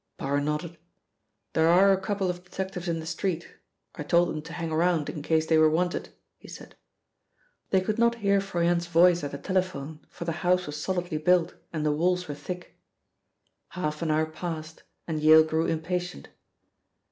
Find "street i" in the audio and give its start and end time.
3.05-4.01